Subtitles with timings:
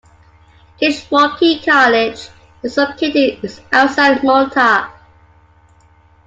[0.81, 2.29] Kishwaukee College
[2.63, 4.89] is located just outside Malta.